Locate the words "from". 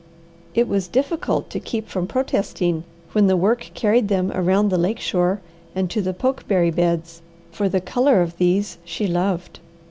1.87-2.07